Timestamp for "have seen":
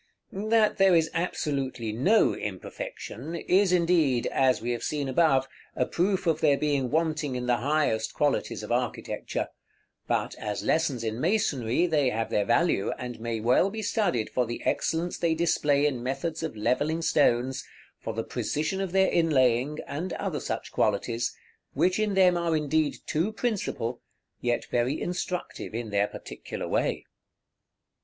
4.71-5.07